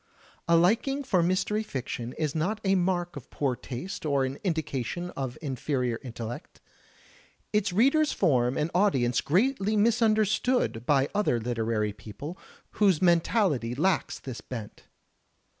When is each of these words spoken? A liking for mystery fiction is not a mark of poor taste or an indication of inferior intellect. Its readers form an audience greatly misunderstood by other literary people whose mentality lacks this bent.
A 0.47 0.55
liking 0.57 1.03
for 1.03 1.21
mystery 1.21 1.61
fiction 1.61 2.13
is 2.13 2.33
not 2.33 2.59
a 2.63 2.73
mark 2.73 3.15
of 3.15 3.29
poor 3.29 3.55
taste 3.55 4.03
or 4.03 4.25
an 4.25 4.39
indication 4.43 5.11
of 5.11 5.37
inferior 5.43 5.99
intellect. 6.01 6.59
Its 7.53 7.71
readers 7.71 8.11
form 8.11 8.57
an 8.57 8.71
audience 8.73 9.21
greatly 9.21 9.77
misunderstood 9.77 10.87
by 10.87 11.07
other 11.13 11.39
literary 11.39 11.93
people 11.93 12.35
whose 12.81 12.99
mentality 12.99 13.75
lacks 13.75 14.17
this 14.17 14.41
bent. 14.41 14.85